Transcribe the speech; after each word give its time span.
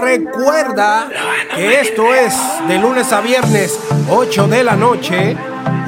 Recuerda 0.00 1.08
que 1.54 1.80
esto 1.80 2.14
es 2.14 2.34
de 2.68 2.78
lunes 2.78 3.12
a 3.12 3.20
viernes, 3.20 3.78
8 4.08 4.48
de 4.48 4.64
la 4.64 4.76
noche. 4.76 5.36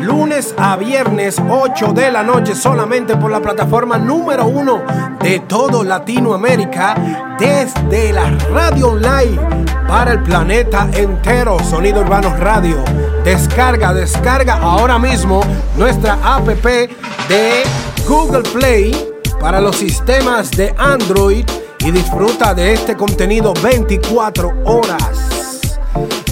Lunes 0.00 0.54
a 0.56 0.76
viernes, 0.76 1.42
8 1.48 1.92
de 1.92 2.12
la 2.12 2.22
noche, 2.22 2.54
solamente 2.54 3.16
por 3.16 3.30
la 3.30 3.40
plataforma 3.40 3.98
número 3.98 4.46
uno 4.46 4.82
de 5.20 5.40
todo 5.40 5.82
Latinoamérica, 5.82 7.36
desde 7.38 8.12
la 8.12 8.30
radio 8.52 8.90
online 8.90 9.40
para 9.88 10.12
el 10.12 10.22
planeta 10.22 10.88
entero. 10.92 11.58
Sonido 11.64 12.02
Urbano 12.02 12.34
Radio. 12.36 12.76
Descarga, 13.24 13.92
descarga 13.92 14.54
ahora 14.54 14.98
mismo 14.98 15.40
nuestra 15.76 16.18
app 16.22 16.46
de 16.46 17.62
Google 18.06 18.42
Play 18.52 18.94
para 19.40 19.60
los 19.60 19.76
sistemas 19.76 20.50
de 20.52 20.74
Android 20.78 21.44
y 21.80 21.90
disfruta 21.90 22.54
de 22.54 22.72
este 22.72 22.96
contenido 22.96 23.52
24 23.62 24.62
horas. 24.64 25.78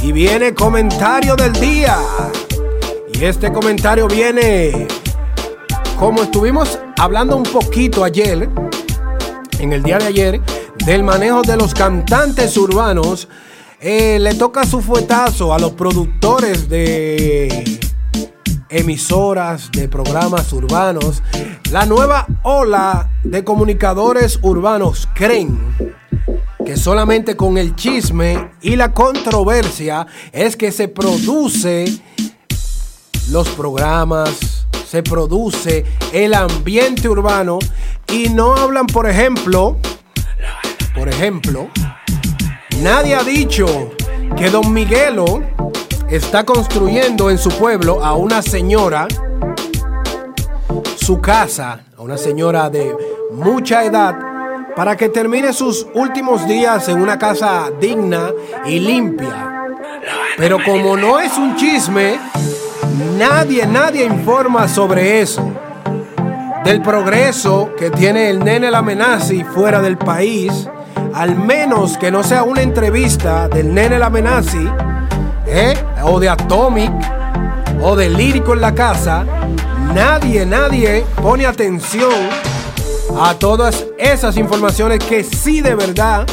Y 0.03 0.13
viene 0.13 0.55
comentario 0.55 1.35
del 1.35 1.53
día. 1.55 1.99
Y 3.19 3.25
este 3.25 3.51
comentario 3.51 4.07
viene 4.09 4.87
como 5.99 6.25
estuvimos 6.25 6.79
hablando 6.99 7.37
un 7.37 7.45
poquito 7.45 8.05
ayer, 8.05 8.51
en 9.59 9.73
el 9.73 9.83
día 9.83 9.97
de 9.97 10.07
ayer, 10.07 10.41
del 10.85 11.03
manejo 11.03 11.41
de 11.41 11.57
los 11.57 11.73
cantantes 11.73 12.55
urbanos. 12.59 13.27
Eh, 13.81 14.19
le 14.21 14.35
toca 14.35 14.67
su 14.67 14.83
fuetazo 14.83 15.55
a 15.55 15.59
los 15.59 15.73
productores 15.73 16.69
de 16.69 17.81
emisoras 18.69 19.71
de 19.73 19.89
programas 19.89 20.53
urbanos, 20.53 21.23
la 21.71 21.87
nueva 21.87 22.27
ola 22.43 23.11
de 23.23 23.45
comunicadores 23.45 24.39
urbanos 24.43 25.09
creen 25.15 25.59
que 26.65 26.77
solamente 26.77 27.37
con 27.37 27.59
el 27.59 27.77
chisme 27.77 28.51
y 28.61 28.77
la 28.77 28.93
controversia 28.93 30.07
es 30.33 30.57
que 30.57 30.73
se 30.73 30.89
produce 30.89 31.87
los 33.31 33.49
programas, 33.51 34.67
se 34.89 35.03
produce 35.03 35.85
el 36.13 36.35
ambiente 36.35 37.09
urbano 37.09 37.59
y 38.13 38.29
no 38.29 38.55
hablan, 38.55 38.87
por 38.87 39.09
ejemplo, 39.09 39.77
por 40.95 41.09
ejemplo, 41.09 41.69
nadie 42.83 43.15
ha 43.15 43.23
dicho 43.23 43.91
que 44.37 44.51
Don 44.51 44.73
Miguelo 44.73 45.43
está 46.09 46.45
construyendo 46.45 47.31
en 47.31 47.39
su 47.39 47.51
pueblo 47.51 48.05
a 48.05 48.15
una 48.15 48.43
señora 48.43 49.09
su 51.07 51.21
casa, 51.21 51.85
a 51.97 52.03
una 52.03 52.19
señora 52.19 52.69
de 52.69 52.93
mucha 53.31 53.85
edad, 53.85 54.19
para 54.75 54.97
que 54.97 55.09
termine 55.09 55.53
sus 55.53 55.87
últimos 55.95 56.47
días 56.49 56.89
en 56.89 57.01
una 57.01 57.17
casa 57.19 57.71
digna 57.81 58.33
y 58.65 58.81
limpia. 58.81 59.69
Pero 60.37 60.59
como 60.65 60.97
no 60.97 61.21
es 61.21 61.39
un 61.39 61.55
chisme, 61.55 62.19
nadie, 63.17 63.67
nadie 63.67 64.05
informa 64.05 64.69
sobre 64.69 65.21
eso. 65.21 65.43
Del 66.65 66.83
progreso 66.83 67.71
que 67.79 67.91
tiene 67.91 68.29
el 68.29 68.45
nene 68.45 68.71
Lamenazi 68.71 69.45
fuera 69.45 69.81
del 69.81 69.97
país, 69.97 70.69
al 71.15 71.37
menos 71.37 71.97
que 71.97 72.11
no 72.11 72.23
sea 72.23 72.43
una 72.43 72.63
entrevista 72.63 73.49
del 73.49 73.73
nene 73.73 73.99
Lamenazi 73.99 74.69
¿eh? 75.47 75.75
o 76.03 76.19
de 76.19 76.29
Atomic, 76.29 76.93
o 77.83 77.95
de 77.95 78.11
Lírico 78.11 78.55
en 78.55 78.61
la 78.61 78.75
casa, 78.75 79.25
nadie, 79.95 80.45
nadie 80.45 81.05
pone 81.23 81.47
atención 81.47 82.13
a 83.21 83.35
todas 83.35 83.87
esas 83.97 84.37
informaciones 84.37 84.99
que 85.05 85.23
sí 85.23 85.61
de 85.61 85.75
verdad, 85.75 86.27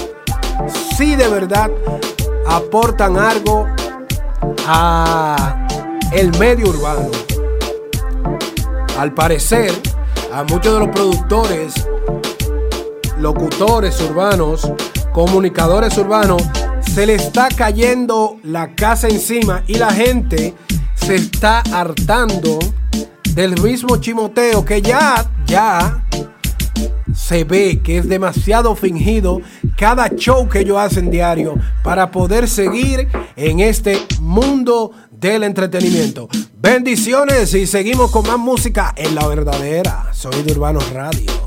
sí 0.97 1.15
de 1.15 1.27
verdad 1.27 1.69
aportan 2.47 3.17
algo 3.17 3.67
a 4.67 5.62
el 6.13 6.37
medio 6.37 6.69
urbano. 6.69 7.09
Al 8.99 9.13
parecer, 9.13 9.71
a 10.31 10.43
muchos 10.43 10.73
de 10.73 10.79
los 10.79 10.89
productores, 10.89 11.87
locutores 13.19 13.99
urbanos, 14.01 14.71
comunicadores 15.11 15.97
urbanos, 15.97 16.43
se 16.93 17.07
le 17.07 17.15
está 17.15 17.49
cayendo 17.49 18.37
la 18.43 18.75
casa 18.75 19.07
encima 19.07 19.63
y 19.67 19.75
la 19.75 19.91
gente 19.91 20.53
se 20.93 21.15
está 21.15 21.61
hartando 21.71 22.59
del 23.33 23.59
mismo 23.61 23.97
chimoteo 23.97 24.63
que 24.63 24.81
ya, 24.81 25.25
ya 25.47 26.05
se 27.15 27.43
ve 27.43 27.81
que 27.83 27.97
es 27.97 28.07
demasiado 28.07 28.75
fingido 28.75 29.41
cada 29.77 30.09
show 30.09 30.47
que 30.47 30.59
ellos 30.59 30.77
hacen 30.77 31.09
diario 31.09 31.55
para 31.83 32.11
poder 32.11 32.47
seguir 32.47 33.07
en 33.35 33.59
este 33.59 33.97
mundo 34.19 34.91
del 35.19 35.43
entretenimiento. 35.43 36.29
Bendiciones 36.53 37.53
y 37.53 37.67
seguimos 37.67 38.11
con 38.11 38.25
más 38.27 38.37
música 38.37 38.93
en 38.95 39.15
la 39.15 39.27
verdadera 39.27 40.13
Sonido 40.13 40.53
Urbano 40.53 40.79
Radio. 40.93 41.43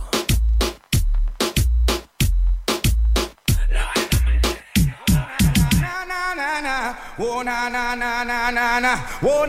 Oh 7.18 7.42
na 7.42 7.70
na 7.70 7.94
oh. 9.22 9.46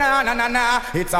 It's. 0.94 1.14